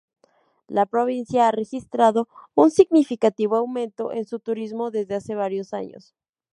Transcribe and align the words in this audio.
La 0.67 0.87
provincia 0.87 1.47
ha 1.47 1.51
registrado 1.51 2.27
un 2.55 2.71
significativo 2.71 3.55
aumento 3.57 4.11
en 4.11 4.25
su 4.25 4.39
turismo 4.39 4.89
desde 4.89 5.13
hace 5.13 5.35
varios 5.35 5.75
años. 5.75 6.15